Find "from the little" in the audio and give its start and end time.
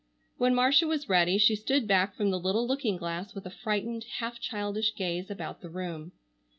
2.15-2.65